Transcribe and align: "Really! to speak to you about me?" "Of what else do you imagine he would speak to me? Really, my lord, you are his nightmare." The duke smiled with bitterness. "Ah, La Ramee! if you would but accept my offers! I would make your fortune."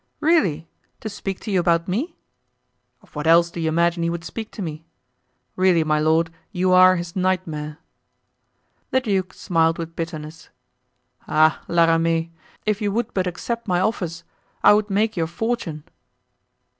"Really! 0.19 0.67
to 1.01 1.09
speak 1.09 1.39
to 1.41 1.51
you 1.51 1.59
about 1.59 1.87
me?" 1.87 2.15
"Of 3.03 3.15
what 3.15 3.27
else 3.27 3.51
do 3.51 3.59
you 3.59 3.69
imagine 3.69 4.01
he 4.01 4.09
would 4.09 4.23
speak 4.23 4.49
to 4.53 4.63
me? 4.63 4.83
Really, 5.55 5.83
my 5.83 5.99
lord, 5.99 6.31
you 6.51 6.71
are 6.73 6.95
his 6.95 7.15
nightmare." 7.15 7.77
The 8.89 9.01
duke 9.01 9.31
smiled 9.31 9.77
with 9.77 9.95
bitterness. 9.95 10.49
"Ah, 11.27 11.61
La 11.67 11.85
Ramee! 11.85 12.31
if 12.65 12.81
you 12.81 12.91
would 12.91 13.13
but 13.13 13.27
accept 13.27 13.67
my 13.67 13.79
offers! 13.79 14.23
I 14.63 14.73
would 14.73 14.89
make 14.89 15.15
your 15.15 15.27
fortune." 15.27 15.83